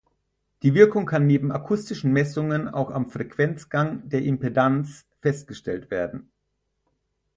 [0.63, 6.31] Die Wirkung kann neben akustischen Messungen auch am Frequenzgang der Impedanz festgestellt werden.